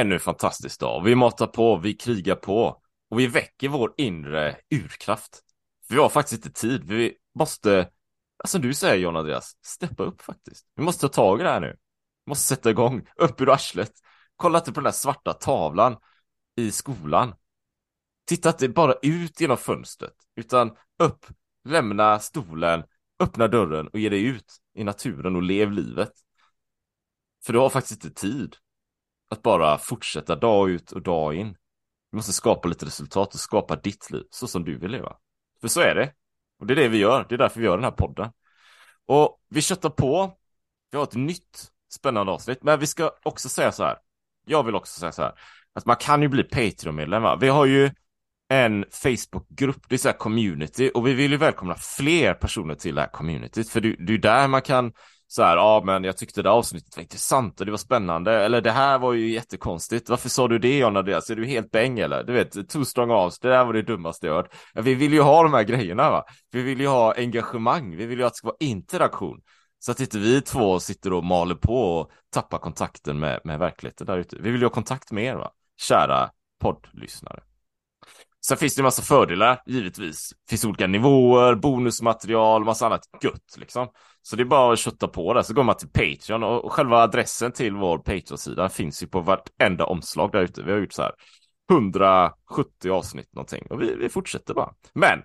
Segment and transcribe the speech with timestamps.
[0.00, 1.04] ännu en fantastisk dag.
[1.04, 5.40] Vi matar på, vi krigar på och vi väcker vår inre urkraft.
[5.88, 6.84] Vi har faktiskt inte tid.
[6.84, 7.90] Vi måste,
[8.44, 10.66] alltså du säger John Andreas, steppa upp faktiskt.
[10.74, 11.76] Vi måste ta tag i det här nu.
[12.24, 13.92] Vi måste sätta igång, upp ur arslet.
[14.36, 15.96] Kolla inte på den där svarta tavlan
[16.56, 17.34] i skolan.
[18.26, 21.26] Titta inte bara ut genom fönstret, utan upp,
[21.64, 22.82] lämna stolen,
[23.20, 26.12] öppna dörren och ge dig ut i naturen och lev livet.
[27.44, 28.56] För du har faktiskt inte tid
[29.30, 31.56] att bara fortsätta dag ut och dag in.
[32.10, 35.16] Du måste skapa lite resultat och skapa ditt liv så som du vill leva.
[35.60, 36.12] För så är det.
[36.58, 37.26] Och det är det vi gör.
[37.28, 38.30] Det är därför vi gör den här podden.
[39.06, 40.38] Och vi köttar på.
[40.90, 42.62] Vi har ett nytt spännande avsnitt.
[42.62, 43.96] Men vi ska också säga så här.
[44.46, 45.32] Jag vill också säga så här.
[45.72, 47.36] Att man kan ju bli Patreon-medlem va?
[47.40, 47.90] Vi har ju
[48.50, 52.94] en Facebookgrupp, det är så här community och vi vill ju välkomna fler personer till
[52.94, 54.92] det här communityt för det, det är där man kan
[55.32, 58.60] så här, ja men jag tyckte det avsnittet var intressant och det var spännande, eller
[58.60, 61.98] det här var ju jättekonstigt, varför sa du det John Andreas, är du helt bäng
[61.98, 62.24] eller?
[62.24, 64.54] Du vet, two strong arms, det där var det dummaste jag hört.
[64.74, 68.06] Ja, vi vill ju ha de här grejerna va, vi vill ju ha engagemang, vi
[68.06, 69.40] vill ju att det ska vara interaktion.
[69.78, 74.06] Så att inte vi två sitter och maler på och tappar kontakten med, med verkligheten
[74.06, 74.36] där ute.
[74.40, 77.42] Vi vill ju ha kontakt med er va, kära poddlyssnare.
[78.46, 80.30] Sen finns det en massa fördelar, givetvis.
[80.30, 83.88] Det finns olika nivåer, bonusmaterial, massa annat gött liksom.
[84.22, 86.96] Så det är bara att kötta på där, så går man till Patreon och själva
[86.96, 90.62] adressen till vår Patreon-sida finns ju på vartenda omslag där ute.
[90.62, 91.12] Vi har gjort så här
[91.70, 94.74] 170 avsnitt någonting och vi, vi fortsätter bara.
[94.92, 95.22] Men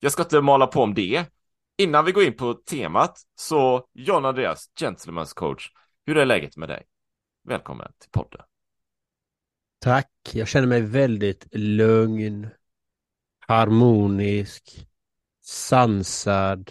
[0.00, 1.24] jag ska inte mala på om det.
[1.78, 5.70] Innan vi går in på temat så John Andreas, Gentleman's coach,
[6.06, 6.84] hur är läget med dig?
[7.44, 8.40] Välkommen till podden.
[9.80, 12.48] Tack, jag känner mig väldigt lugn,
[13.38, 14.86] harmonisk,
[15.44, 16.70] sansad.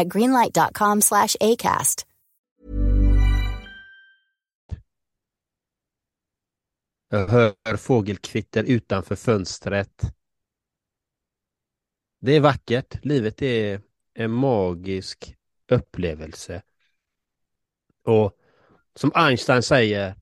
[0.00, 2.04] at greenlight.com slash ACAST.
[7.10, 10.02] Jag hör fågelkvitter utanför fönstret.
[12.20, 13.04] Det är vackert.
[13.04, 13.80] Livet är
[14.14, 15.36] en magisk
[15.68, 16.62] upplevelse.
[18.04, 18.32] Och
[18.94, 20.14] som Einstein säger,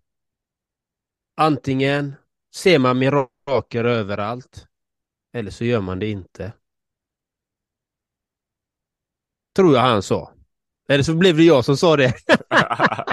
[1.36, 2.14] antingen
[2.54, 4.66] ser man mirakel överallt
[5.32, 6.52] eller så gör man det inte.
[9.56, 10.32] Tror jag han sa.
[10.88, 12.14] Eller så blev det jag som sa det.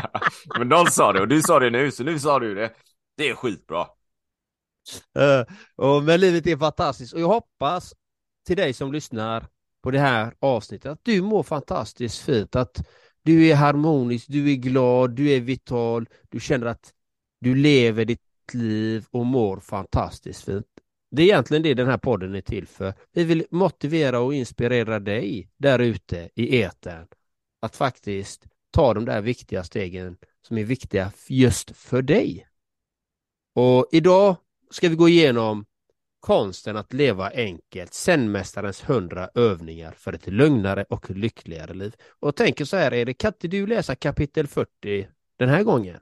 [0.57, 2.73] Men någon sa det och du sa det nu, så nu sa du det.
[3.17, 3.87] Det är skitbra.
[5.19, 7.93] Eh, och, men livet är fantastiskt och jag hoppas
[8.47, 9.47] till dig som lyssnar
[9.83, 12.87] på det här avsnittet att du mår fantastiskt fint, att
[13.23, 16.93] du är harmonisk, du är glad, du är vital, du känner att
[17.39, 18.21] du lever ditt
[18.53, 20.67] liv och mår fantastiskt fint.
[21.15, 22.93] Det är egentligen det den här podden är till för.
[23.11, 27.07] Vi vill motivera och inspirera dig där ute i etern
[27.59, 32.47] att faktiskt ta de där viktiga stegen som är viktiga just för dig.
[33.55, 34.35] Och idag
[34.71, 35.65] ska vi gå igenom
[36.19, 41.95] konsten att leva enkelt, senmästarens hundra övningar för ett lugnare och lyckligare liv.
[42.19, 45.07] Och tänker så här, Erik, kan inte du läsa kapitel 40
[45.37, 45.99] den här gången?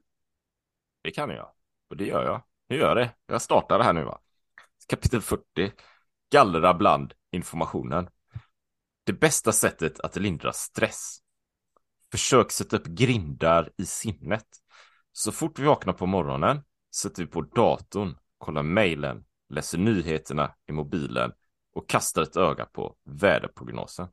[1.01, 1.51] Det kan jag.
[1.89, 2.41] Och det gör jag.
[2.69, 3.09] Nu gör jag det.
[3.27, 4.21] Jag startar det här nu va.
[4.87, 5.43] Kapitel 40.
[6.31, 8.07] Gallra bland informationen.
[9.03, 11.17] Det bästa sättet att lindra stress.
[12.11, 14.47] Försök sätta upp grindar i sinnet.
[15.11, 16.61] Så fort vi vaknar på morgonen
[16.95, 21.31] sätter vi på datorn, kollar mejlen, läser nyheterna i mobilen
[21.73, 24.07] och kastar ett öga på väderprognosen.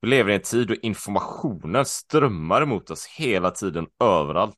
[0.00, 4.56] Vi lever i en tid då informationen strömmar emot oss hela tiden överallt.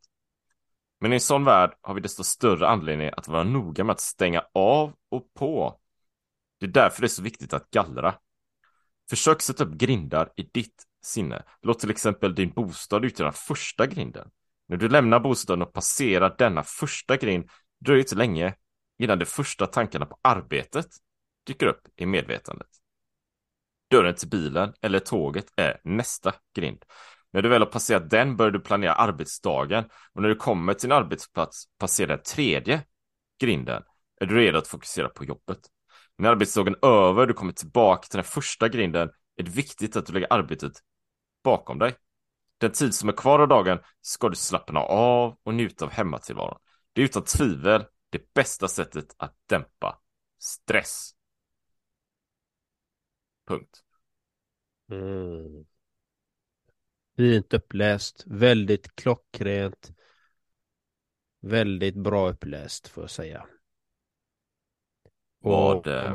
[1.03, 4.01] Men i en sån värld har vi desto större anledning att vara noga med att
[4.01, 5.81] stänga av och på.
[6.61, 8.15] Det är därför det är så viktigt att gallra.
[9.11, 11.43] Försök sätta upp grindar i ditt sinne.
[11.63, 14.31] Låt till exempel din bostad utgöra den första grinden.
[14.69, 17.51] När du lämnar bostaden och passerar denna första grind
[17.81, 18.55] dröjer inte länge
[18.99, 20.87] innan de första tankarna på arbetet
[21.47, 22.69] dyker upp i medvetandet.
[23.91, 26.85] Dörren till bilen eller tåget är nästa grind.
[27.33, 30.89] När du väl har passerat den börjar du planera arbetsdagen och när du kommer till
[30.89, 32.83] din arbetsplats passerar den tredje
[33.41, 33.83] grinden
[34.21, 35.59] är du redo att fokusera på jobbet.
[36.19, 40.07] När arbetsdagen är över du kommer tillbaka till den första grinden är det viktigt att
[40.07, 40.73] du lägger arbetet
[41.45, 41.95] bakom dig.
[42.59, 46.59] Den tid som är kvar av dagen ska du slappna av och njuta av hemmatillvaron.
[46.93, 49.99] Det är utan tvivel det bästa sättet att dämpa
[50.39, 51.15] stress.
[53.47, 53.83] Punkt.
[54.91, 55.65] Mm.
[57.23, 59.93] Fint uppläst, väldigt klockrent.
[61.43, 63.47] Väldigt bra uppläst får jag säga.
[65.41, 66.13] Vad, Och, eh,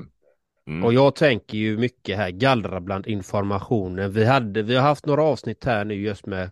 [0.67, 0.83] mm.
[0.83, 4.11] och jag tänker ju mycket här, gallra bland informationen.
[4.11, 6.51] Vi, hade, vi har haft några avsnitt här nu just med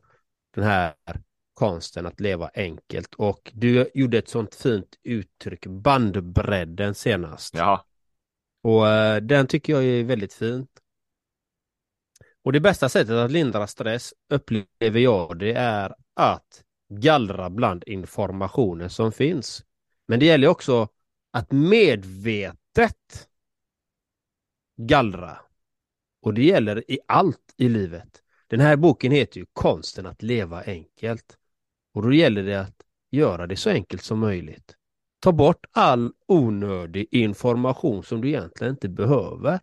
[0.53, 0.93] den här
[1.53, 7.55] konsten att leva enkelt och du gjorde ett sånt fint uttryck, bandbredden senast.
[7.55, 7.81] Jaha,
[8.63, 10.67] Och eh, den tycker jag är väldigt fin.
[12.45, 18.89] Och det bästa sättet att lindra stress upplever jag det är att gallra bland informationen
[18.89, 19.63] som finns.
[20.07, 20.87] Men det gäller också
[21.31, 23.29] att medvetet
[24.77, 25.37] gallra.
[26.21, 28.21] Och det gäller i allt i livet.
[28.47, 31.37] Den här boken heter ju Konsten att leva enkelt.
[31.93, 32.81] Och då gäller det att
[33.11, 34.75] göra det så enkelt som möjligt.
[35.19, 39.59] Ta bort all onödig information som du egentligen inte behöver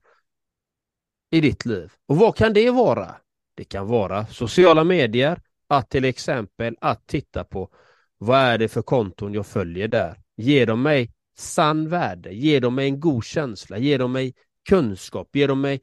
[1.32, 1.93] i ditt liv.
[2.06, 3.14] Och vad kan det vara?
[3.55, 7.70] Det kan vara sociala medier, att till exempel att titta på
[8.19, 10.19] vad är det för konton jag följer där?
[10.37, 12.34] Ger de mig sann värde?
[12.34, 13.79] Ger de mig en god känsla?
[13.79, 14.34] Ger de mig
[14.69, 15.37] kunskap?
[15.37, 15.81] Ger de mig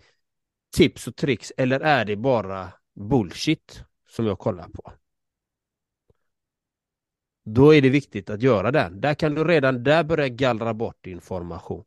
[0.75, 1.53] tips och tricks?
[1.57, 2.67] Eller är det bara
[2.99, 4.91] bullshit som jag kollar på?
[7.45, 9.01] Då är det viktigt att göra den.
[9.01, 11.85] Där kan du redan där börja gallra bort information.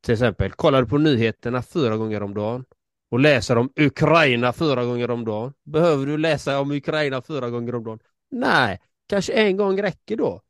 [0.00, 2.64] Till exempel, kollar du på nyheterna fyra gånger om dagen
[3.12, 5.52] och läser om Ukraina fyra gånger om dagen.
[5.64, 7.98] Behöver du läsa om Ukraina fyra gånger om dagen?
[8.30, 10.42] Nej, kanske en gång räcker då.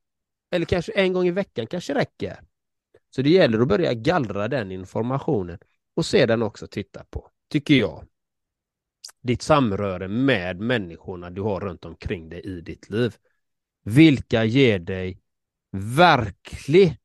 [0.51, 2.41] Eller kanske en gång i veckan kanske räcker.
[3.15, 5.59] Så det gäller att börja gallra den informationen
[5.97, 8.05] och sedan också titta på, tycker jag,
[9.23, 13.15] ditt samröre med människorna du har runt omkring dig i ditt liv.
[13.85, 15.19] Vilka ger dig
[15.97, 16.97] verklig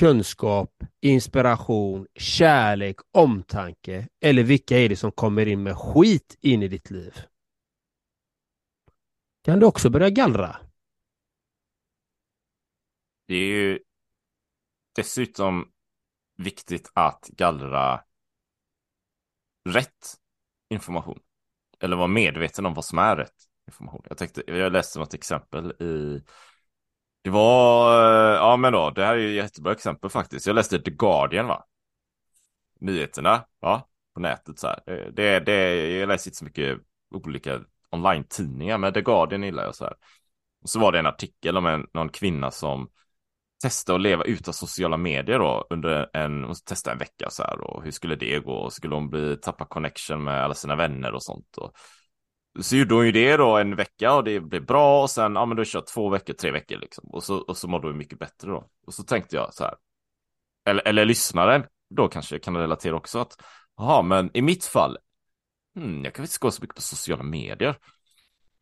[0.00, 6.68] kunskap, inspiration, kärlek, omtanke eller vilka är det som kommer in med skit in i
[6.68, 7.14] ditt liv?
[9.44, 10.56] Kan du också börja gallra?
[13.32, 13.78] det är ju
[14.94, 15.72] dessutom
[16.36, 18.04] viktigt att gallra
[19.68, 20.16] rätt
[20.70, 21.20] information.
[21.80, 23.34] Eller vara medveten om vad som är rätt
[23.66, 24.02] information.
[24.08, 26.22] Jag tänkte, jag läste något exempel i
[27.22, 27.92] det var,
[28.32, 30.46] eh, ja men då, det här är ju ett jättebra exempel faktiskt.
[30.46, 31.64] Jag läste The Guardian va?
[32.80, 34.82] Nyheterna, ja, på nätet så här.
[34.86, 36.78] Eh, det, det, jag läser inte så mycket
[37.10, 37.60] olika
[37.90, 39.94] online-tidningar, men The Guardian gillar jag så här.
[40.62, 42.88] Och så var det en artikel om en, någon kvinna som
[43.62, 47.60] testade att leva utan sociala medier då under en, hon testade en vecka så här
[47.60, 48.70] och hur skulle det gå?
[48.70, 51.56] Skulle hon bli, tappa connection med alla sina vänner och sånt?
[51.56, 51.72] Och,
[52.60, 55.46] så gjorde hon ju det då en vecka och det blev bra och sen, ja
[55.46, 57.04] men då kör två veckor, tre veckor liksom.
[57.10, 58.68] Och så, och så mådde hon mycket bättre då.
[58.86, 59.74] Och så tänkte jag så här,
[60.64, 63.42] eller, eller lyssnaren då kanske kan relatera också att,
[63.76, 64.98] jaha men i mitt fall,
[65.74, 67.78] hmm, jag kan inte gå så mycket på sociala medier.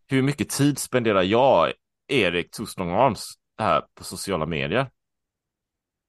[0.06, 1.72] Hur mycket tid spenderar jag,
[2.08, 4.90] Erik Torstång Arms, här på sociala medier?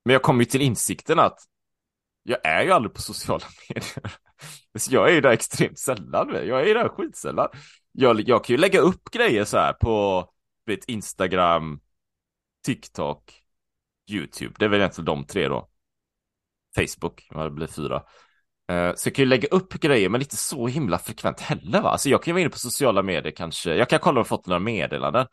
[0.05, 1.39] Men jag kom ju till insikten att
[2.23, 4.15] jag är ju aldrig på sociala medier.
[4.89, 6.29] Jag är ju där extremt sällan.
[6.33, 7.47] Jag är ju där skitsällan.
[7.91, 10.25] Jag, jag kan ju lägga upp grejer så här på
[10.65, 11.79] vet, Instagram,
[12.65, 13.33] TikTok,
[14.11, 14.55] YouTube.
[14.59, 15.69] Det är väl egentligen de tre då.
[16.75, 18.03] Facebook, det blir fyra.
[18.71, 21.89] Eh, så jag kan ju lägga upp grejer, men inte så himla frekvent heller va?
[21.89, 23.75] Alltså jag kan ju vara inne på sociala medier kanske.
[23.75, 25.27] Jag kan kolla om jag fått några meddelanden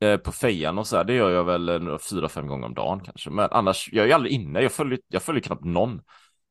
[0.00, 1.04] eh, på fejan och så här.
[1.04, 3.30] Det gör jag väl eh, fyra, fem gånger om dagen kanske.
[3.30, 4.60] Men annars, jag är ju aldrig inne.
[4.62, 6.00] Jag följer, jag följer knappt någon.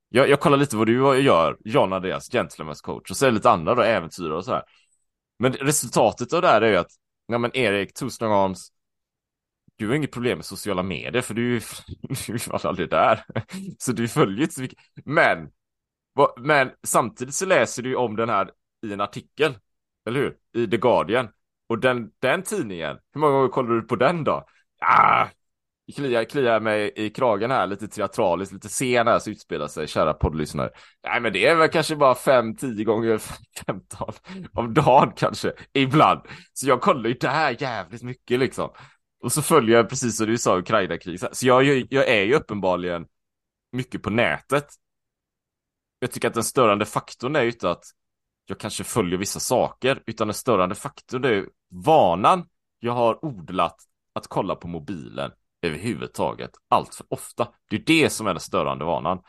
[0.09, 3.35] Jag, jag kollar lite vad du gör, John Andreas, Gentlemen's coach, och så är det
[3.35, 4.63] lite andra då, äventyr och så här.
[5.39, 6.91] Men resultatet av det här är ju att,
[7.27, 8.71] ja men Erik, Tusen Arms,
[9.75, 11.59] du har inget problem med sociala medier för du,
[12.27, 13.23] du ju aldrig där.
[13.77, 14.79] Så du följer inte så mycket.
[15.05, 15.49] Men,
[16.37, 18.51] men samtidigt så läser du om den här
[18.85, 19.57] i en artikel,
[20.05, 20.37] eller hur?
[20.63, 21.27] I The Guardian.
[21.67, 24.45] Och den, den tidningen, hur många gånger kollar du på den då?
[24.81, 25.27] Ah,
[25.91, 30.13] kliar, kliar mig i kragen här, lite teatraliskt, lite sen här så utspelar sig, kära
[30.13, 30.69] poddlyssnare.
[31.03, 33.17] Nej men det är väl kanske bara fem, tio gånger
[33.65, 34.13] 15
[34.53, 36.21] om dagen kanske, ibland.
[36.53, 38.69] Så jag kollar ju där jävligt mycket liksom.
[39.23, 41.37] Och så följer jag precis som du sa Ukraina-kriget.
[41.37, 43.05] Så jag, jag, jag är ju uppenbarligen
[43.71, 44.67] mycket på nätet.
[45.99, 47.83] Jag tycker att den störande faktorn är ju inte att
[48.45, 52.45] jag kanske följer vissa saker, utan den störande faktorn är ju vanan
[52.79, 53.75] jag har odlat
[54.13, 55.31] att kolla på mobilen
[55.61, 57.47] överhuvudtaget allt för ofta.
[57.69, 59.19] Det är det som är den störande vanan.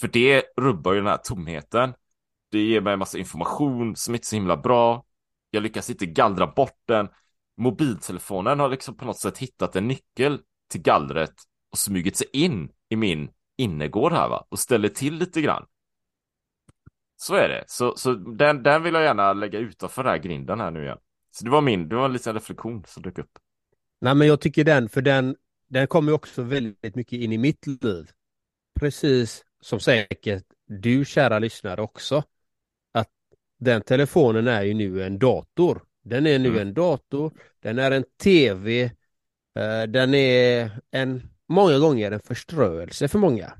[0.00, 1.94] För det rubbar ju den här tomheten.
[2.50, 5.04] Det ger mig en massa information som inte är så himla bra.
[5.50, 7.08] Jag lyckas inte gallra bort den.
[7.56, 10.40] Mobiltelefonen har liksom på något sätt hittat en nyckel
[10.70, 11.34] till gallret
[11.72, 15.66] och smugit sig in i min innergård här va och ställer till lite grann.
[17.16, 17.64] Så är det.
[17.66, 20.98] Så, så den, den vill jag gärna lägga utanför den här grinden här nu igen.
[21.30, 23.30] Så det var min, det var en liten reflektion som dök upp.
[24.00, 25.36] Nej men jag tycker den, för den,
[25.68, 28.10] den kommer också väldigt mycket in i mitt liv.
[28.80, 32.22] Precis som säkert du kära lyssnare också.
[32.92, 33.10] Att
[33.58, 35.82] den telefonen är ju nu en dator.
[36.04, 36.60] Den är nu mm.
[36.60, 37.32] en dator,
[37.62, 38.82] den är en tv,
[39.58, 43.52] eh, den är en, många gånger en förströelse för många.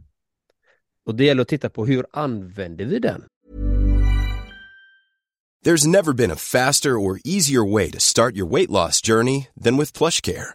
[1.07, 3.25] Och det gäller att titta på hur använder vi den?
[5.65, 9.77] There's never been a faster or easier way to start your weight loss journey than
[9.77, 10.55] with PlushCare.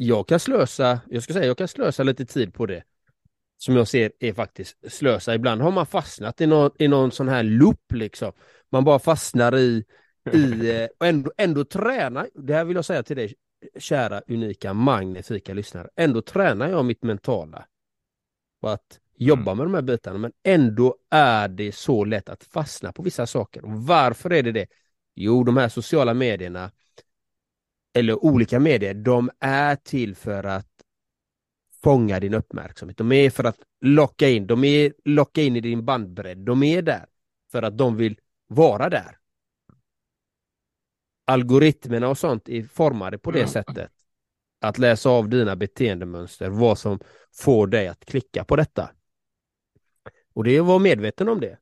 [0.00, 2.82] Jag kan slösa, jag ska säga, jag kan slösa lite tid på det.
[3.56, 5.34] Som jag ser är faktiskt slösa.
[5.34, 8.32] Ibland har man fastnat i någon, i någon sån här loop liksom.
[8.70, 9.84] Man bara fastnar i,
[10.32, 13.34] i eh, och ändå, ändå tränar, det här vill jag säga till dig
[13.78, 15.88] kära, unika, magnifika lyssnare.
[15.96, 17.66] Ändå tränar jag mitt mentala
[18.60, 19.56] på att jobba mm.
[19.56, 23.64] med de här bitarna, men ändå är det så lätt att fastna på vissa saker.
[23.64, 24.66] Och varför är det det?
[25.14, 26.70] Jo, de här sociala medierna
[27.94, 30.68] eller olika medier, de är till för att
[31.82, 32.96] fånga din uppmärksamhet.
[32.96, 36.38] De är för att locka in, de är locka in i din bandbredd.
[36.38, 37.06] De är där
[37.52, 39.18] för att de vill vara där.
[41.24, 43.48] Algoritmerna och sånt är formade på det mm.
[43.48, 43.90] sättet.
[44.60, 47.00] Att läsa av dina beteendemönster, vad som
[47.34, 48.90] får dig att klicka på detta.
[50.34, 51.58] Och det är att vara medveten om det.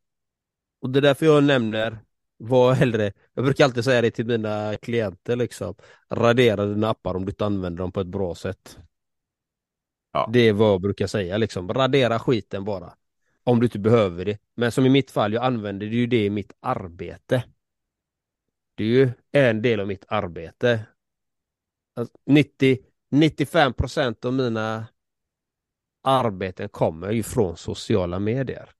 [0.80, 1.99] Och det är därför jag nämner
[2.37, 5.75] var hellre, jag brukar alltid säga det till mina klienter liksom,
[6.11, 8.78] radera dina appar om du inte använder dem på ett bra sätt.
[10.12, 10.31] Ja.
[10.33, 12.95] Det är vad jag brukar säga liksom, radera skiten bara.
[13.45, 14.38] Om du inte behöver det.
[14.55, 17.45] Men som i mitt fall, jag använder ju det i mitt arbete.
[18.75, 20.87] Det är ju en del av mitt arbete.
[22.26, 22.78] 90,
[23.11, 24.87] 95 procent av mina
[26.02, 28.71] arbeten kommer ju från sociala medier.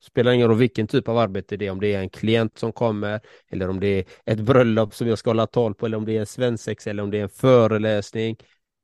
[0.00, 2.72] Spelar ingen roll vilken typ av arbete det är, om det är en klient som
[2.72, 6.04] kommer, eller om det är ett bröllop som jag ska hålla tal på, eller om
[6.04, 8.36] det är en svensex, eller om det är en föreläsning,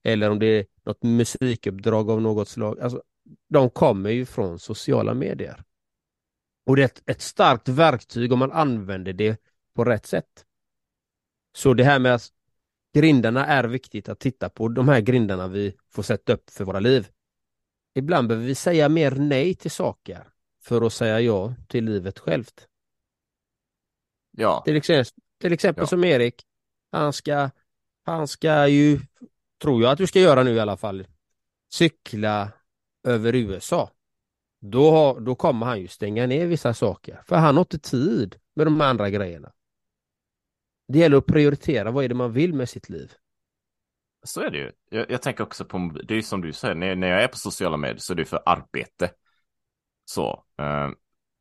[0.04, 2.80] eller om det är något musikuppdrag av något slag.
[2.80, 3.02] Alltså,
[3.48, 5.62] de kommer ju från sociala medier.
[6.66, 9.40] Och det är ett, ett starkt verktyg om man använder det
[9.74, 10.44] på rätt sätt.
[11.56, 12.28] Så det här med att
[12.94, 16.80] grindarna är viktigt att titta på, de här grindarna vi får sätta upp för våra
[16.80, 17.08] liv.
[17.94, 20.31] Ibland behöver vi säga mer nej till saker
[20.62, 22.68] för att säga ja till livet självt.
[24.30, 24.62] Ja.
[24.64, 25.86] Till exempel, till exempel ja.
[25.86, 26.42] som Erik,
[26.92, 27.50] han ska,
[28.04, 29.00] han ska ju,
[29.62, 31.06] tror jag att du ska göra nu i alla fall,
[31.72, 32.52] cykla
[33.04, 33.90] över USA.
[34.60, 38.36] Då, har, då kommer han ju stänga ner vissa saker, för han har inte tid
[38.54, 39.52] med de andra grejerna.
[40.88, 43.12] Det gäller att prioritera, vad är det man vill med sitt liv?
[44.22, 44.72] så är det ju.
[44.90, 47.36] Jag, jag tänker också på, det är som du säger, när, när jag är på
[47.36, 49.10] sociala medier så är det för arbete.
[50.12, 50.44] Så.
[50.58, 50.90] Eh,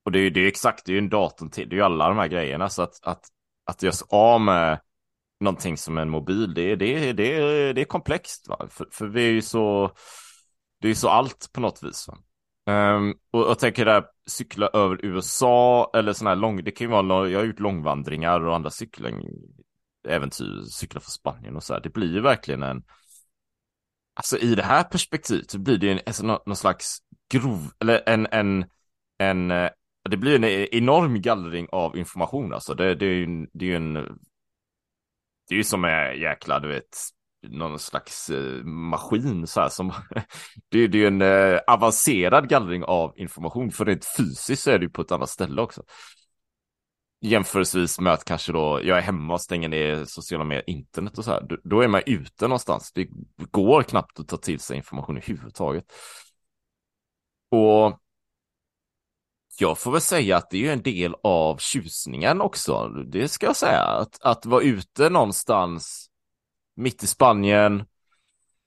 [0.06, 1.78] och det är ju det är exakt, det är ju en datorn till, det är
[1.78, 2.70] ju alla de här grejerna.
[2.70, 3.26] Så att, att,
[3.66, 4.80] att göra sig av med
[5.40, 8.48] någonting som en mobil, det, det, det, det är komplext.
[8.48, 8.68] Va?
[8.70, 9.92] För, för vi är ju så,
[10.82, 12.08] det är ju så allt på något vis.
[12.08, 12.18] Va?
[12.96, 16.92] Um, och jag tänker där, cykla över USA eller sådana här lång, det kan ju
[16.92, 19.22] vara, jag har gjort långvandringar och andra cykling,
[20.08, 21.82] äventyr, cykla för Spanien och så här.
[21.82, 22.84] Det blir ju verkligen en,
[24.16, 27.02] alltså i det här perspektivet så blir det en, alltså, någon, någon slags
[27.32, 28.66] grov, eller en, en,
[29.18, 29.70] en, eh,
[30.10, 32.74] det blir en enorm gallring av information alltså.
[32.74, 33.94] Det, det är ju det är ju en,
[35.50, 36.98] det är ju som en jäkla, du vet,
[37.48, 39.88] någon slags eh, maskin så här som
[40.70, 44.80] det, det är ju en eh, avancerad gallring av information för rent fysiskt så är
[44.80, 45.84] det ju på ett annat ställe också.
[47.24, 51.26] Jämförelsevis med att kanske då jag är hemma och stänger ner sociala medier, internet och
[51.26, 51.42] så här.
[51.42, 52.92] Då, då är man ute någonstans.
[52.94, 53.08] Det
[53.52, 55.86] går knappt att ta till sig information i huvud taget.
[57.52, 58.00] Och
[59.60, 62.88] jag får väl säga att det är ju en del av tjusningen också.
[62.88, 63.82] Det ska jag säga.
[63.82, 66.10] Att, att vara ute någonstans
[66.76, 67.86] mitt i Spanien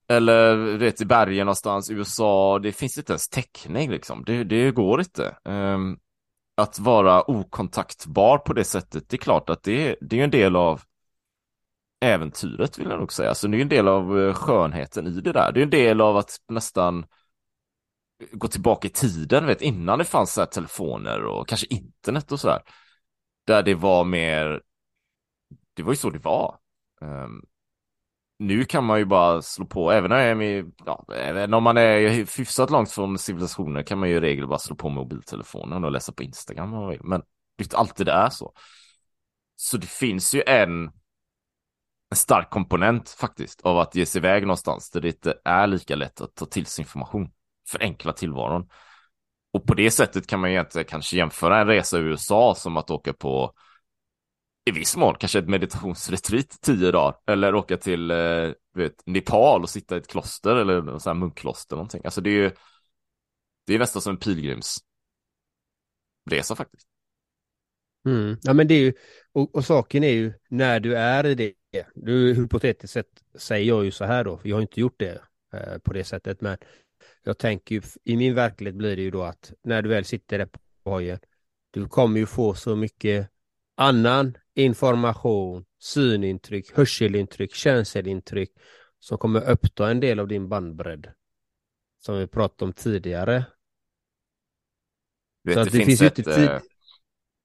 [0.08, 2.58] eller vet, i bergen någonstans, USA.
[2.58, 4.24] Det finns inte ens täckning liksom.
[4.24, 5.36] Det, det går inte.
[5.44, 5.98] Um,
[6.56, 10.56] att vara okontaktbar på det sättet, det är klart att det, det är en del
[10.56, 10.82] av
[12.00, 13.34] äventyret vill jag nog säga.
[13.34, 15.52] Så det är en del av eh, skönheten i det där.
[15.52, 17.06] Det är en del av att nästan
[18.32, 22.40] gå tillbaka i tiden, vet, innan det fanns så här telefoner och kanske internet och
[22.40, 22.62] sådär.
[23.46, 24.62] Där det var mer,
[25.74, 26.58] det var ju så det var.
[27.00, 27.44] Um,
[28.38, 32.70] nu kan man ju bara slå på, även, är, ja, även om man är hyfsat
[32.70, 36.22] långt från civilisationen kan man ju i regel bara slå på mobiltelefonen och läsa på
[36.22, 36.70] Instagram.
[37.00, 37.20] Men
[37.56, 38.52] det är inte alltid det är så.
[39.56, 40.84] Så det finns ju en,
[42.10, 45.96] en stark komponent faktiskt av att ge sig iväg någonstans där det inte är lika
[45.96, 47.30] lätt att ta till sig information.
[47.68, 48.68] Förenkla tillvaron.
[49.53, 52.77] Och på det sättet kan man ju inte kanske jämföra en resa i USA som
[52.77, 53.55] att åka på
[54.64, 59.70] i viss mån kanske ett meditationsretreat tio dagar eller åka till eh, vet, Nepal och
[59.70, 62.03] sitta i ett kloster eller så här munkkloster någonting.
[62.05, 62.50] Alltså det är ju
[63.66, 64.85] det är nästan som en pilgrimsresa
[66.57, 66.88] faktiskt.
[68.07, 68.37] Mm.
[68.42, 68.92] Ja men det är ju,
[69.33, 71.55] och, och, saken är ju när du är i det,
[71.94, 75.22] du hypotetiskt sett säger jag ju så här då, för jag har inte gjort det
[75.53, 76.59] eh, på det sättet, men
[77.24, 80.38] jag tänker ju, i min verklighet blir det ju då att när du väl sitter
[80.38, 81.18] där på hojen,
[81.70, 83.30] du kommer ju få så mycket
[83.76, 88.50] annan information, synintryck, hörselintryck, känselintryck
[88.98, 91.12] som kommer uppta en del av din bandbredd.
[91.98, 93.44] Som vi pratade om tidigare.
[95.44, 96.60] Vet, så det, det, finns, ett, inte, äh...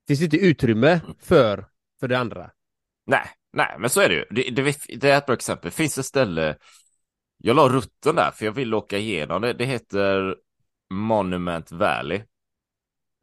[0.07, 1.65] finns inte utrymme för,
[1.99, 2.51] för det andra.
[3.05, 4.25] Nej, nej, men så är det ju.
[4.29, 5.71] Det, det, det är ett bra exempel.
[5.71, 6.57] Finns ett ställe,
[7.41, 9.53] jag la rutten där för jag vill åka igenom det.
[9.53, 10.35] Det heter
[10.89, 12.21] Monument Valley.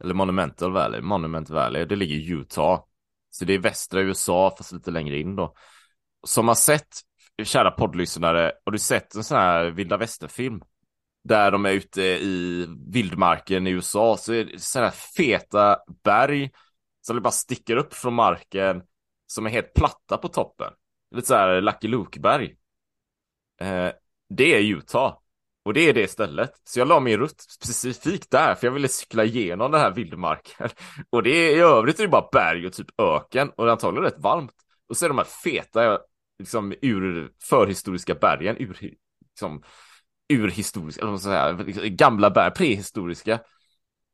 [0.02, 1.84] Eller Monumental Valley, Monument Valley.
[1.84, 2.82] Det ligger i Utah.
[3.30, 5.54] Så det är västra USA, fast lite längre in då.
[6.26, 6.88] Som har sett,
[7.44, 10.62] kära poddlyssnare, har du sett en sån här vilda västerfilm?
[11.24, 16.50] Där de är ute i vildmarken i USA, så är det sådana här feta berg
[17.00, 18.82] som bara sticker upp från marken,
[19.26, 20.72] som är helt platta på toppen.
[21.14, 22.56] Lite så här Lucky Luke-berg.
[23.60, 23.90] Eh,
[24.28, 25.18] det är Utah.
[25.64, 26.52] Och det är det stället.
[26.64, 30.68] Så jag la min rutt specifikt där, för jag ville cykla igenom den här vildmarken.
[31.10, 33.72] Och det är i övrigt är det bara berg och typ öken och det är
[33.72, 34.52] antagligen rätt varmt.
[34.88, 35.98] Och så är de här feta,
[36.38, 38.78] liksom ur förhistoriska bergen, ur,
[39.20, 39.62] liksom,
[40.28, 43.34] urhistoriska, eller vad man ska säga, gamla berg, prehistoriska.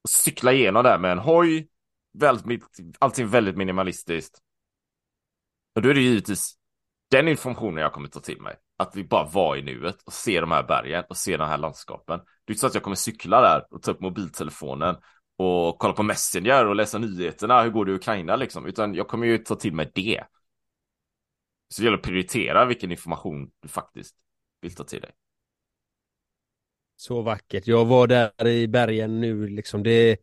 [0.03, 1.69] Och cykla igenom där med en hoj,
[2.19, 2.63] väldigt,
[2.99, 4.39] allting väldigt minimalistiskt.
[5.75, 6.55] Och då är det givetvis
[7.11, 8.57] den informationen jag kommer ta till mig.
[8.83, 11.59] Att vi bara var i nuet och se de här bergen och se de här
[11.59, 12.19] landskapen.
[12.19, 14.97] Det är inte så att jag kommer cykla där och ta upp mobiltelefonen
[15.37, 17.63] och kolla på Messenger och läsa nyheterna.
[17.63, 18.67] Hur går det i Ukraina liksom?
[18.67, 20.25] Utan jag kommer ju ta till mig det.
[21.69, 24.17] Så det gäller att prioritera vilken information du faktiskt
[24.61, 25.11] vill ta till dig.
[26.97, 27.67] Så vackert.
[27.67, 29.83] Jag var där i bergen nu liksom.
[29.83, 30.19] Det är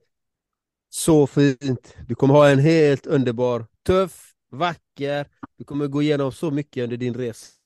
[0.90, 1.98] så fint.
[2.08, 5.28] Du kommer ha en helt underbar, tuff, vacker.
[5.58, 7.59] Du kommer gå igenom så mycket under din resa.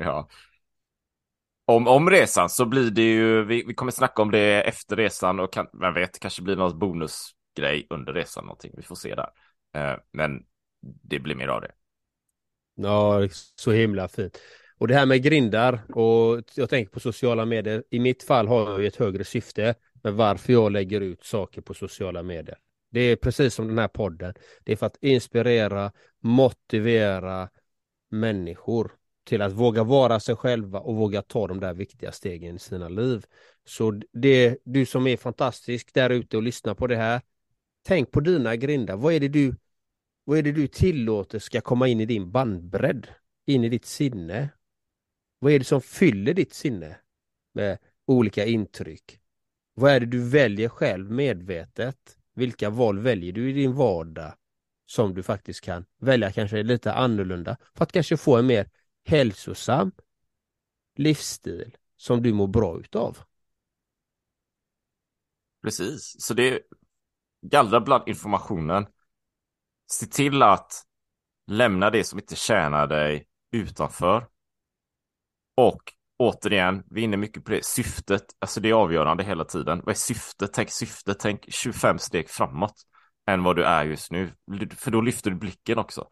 [0.00, 0.28] Ja.
[1.64, 5.40] Om, om resan så blir det ju, vi, vi kommer snacka om det efter resan
[5.40, 8.72] och kan, vem vet, kanske blir någon bonusgrej under resan någonting.
[8.76, 9.28] Vi får se där.
[9.74, 10.42] Eh, men
[10.80, 11.72] det blir mer av det.
[12.74, 14.38] Ja, så himla fint.
[14.78, 17.84] Och det här med grindar och jag tänker på sociala medier.
[17.90, 21.74] I mitt fall har jag ett högre syfte med varför jag lägger ut saker på
[21.74, 22.58] sociala medier.
[22.90, 24.34] Det är precis som den här podden.
[24.64, 27.48] Det är för att inspirera, motivera
[28.10, 28.92] människor
[29.26, 32.88] till att våga vara sig själva och våga ta de där viktiga stegen i sina
[32.88, 33.24] liv.
[33.64, 37.20] Så det, du som är fantastisk där ute och lyssnar på det här,
[37.86, 38.96] tänk på dina grindar.
[38.96, 39.56] Vad är det du,
[40.24, 43.06] vad är det du tillåter ska komma in i din bandbredd?
[43.46, 44.48] In i ditt sinne?
[45.38, 46.96] Vad är det som fyller ditt sinne
[47.52, 49.20] med olika intryck?
[49.74, 52.18] Vad är det du väljer själv medvetet?
[52.34, 54.34] Vilka val väljer du i din vardag
[54.86, 58.68] som du faktiskt kan välja kanske lite annorlunda för att kanske få en mer
[59.06, 59.92] hälsosam
[60.96, 63.18] livsstil som du mår bra utav?
[65.62, 66.60] Precis, så det är
[67.42, 68.86] gallra bland informationen.
[69.90, 70.72] Se till att
[71.46, 74.28] lämna det som inte tjänar dig utanför.
[75.54, 75.82] Och
[76.16, 77.64] återigen, vi är inne mycket på det.
[77.64, 79.78] Syftet, alltså det är avgörande hela tiden.
[79.84, 80.52] Vad är syftet?
[80.52, 82.82] Tänk syftet, tänk 25 steg framåt
[83.26, 84.32] än vad du är just nu.
[84.76, 86.08] För då lyfter du blicken också.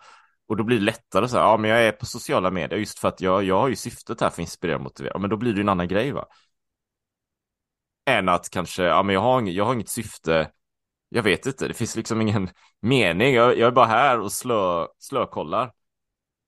[0.47, 2.99] Och då blir det lättare så här, ja men jag är på sociala medier just
[2.99, 5.19] för att jag, jag har ju syftet här för att inspirera och motivera.
[5.19, 6.27] Men då blir det ju en annan grej va.
[8.07, 10.51] Än att kanske, ja men jag har, inget, jag har inget syfte,
[11.09, 13.35] jag vet inte, det finns liksom ingen mening.
[13.35, 15.73] Jag, jag är bara här och slö, slökollar.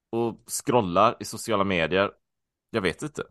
[0.09, 2.11] Och scrollar i sociala medier.
[2.69, 3.23] Jag vet inte.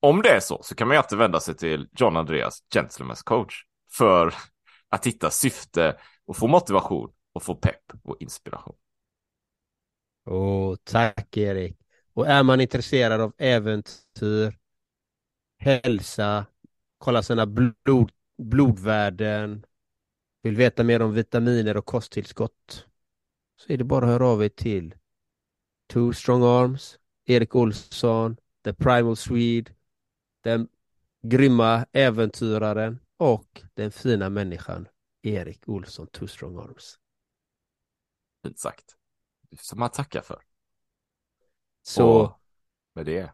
[0.00, 3.24] Om det är så, så kan man ju alltid vända sig till John Andreas, Gentleman's
[3.24, 3.54] coach,
[3.92, 4.34] för
[4.88, 5.96] att hitta syfte
[6.26, 8.76] och få motivation och få pepp och inspiration.
[10.26, 11.78] Åh, tack Erik.
[12.12, 14.58] Och är man intresserad av äventyr,
[15.58, 16.46] hälsa,
[16.98, 19.66] kolla sina blod, blodvärden,
[20.42, 22.86] vill veta mer om vitaminer och kosttillskott
[23.56, 24.94] så är det bara att höra av er till
[25.92, 29.72] Two Strong Arms, Erik Olsson, The Primal Swede,
[30.42, 30.68] den
[31.22, 34.88] grymma äventyraren och den fina människan
[35.22, 36.98] Erik Olsson, Two Strong Arms.
[38.44, 38.96] Fint sagt.
[39.60, 40.42] Som man tackar för.
[41.82, 42.40] Så och
[42.94, 43.30] med det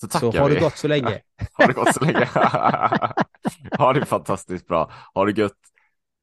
[0.00, 0.54] så tackar så har vi.
[0.54, 1.20] det gått så länge.
[1.52, 2.24] har det gått så länge.
[3.78, 4.92] ha det fantastiskt bra.
[5.14, 5.58] Ha det gött.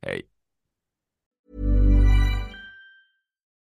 [0.05, 0.21] Hej.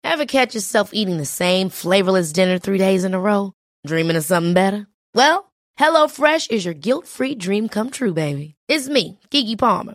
[0.03, 3.53] Ever catch yourself eating the same flavorless dinner three days in a row?
[3.87, 4.87] Dreaming of something better?
[5.15, 8.55] Well, HelloFresh is your guilt-free dream come true, baby.
[8.69, 9.95] It's me, Gigi Palmer.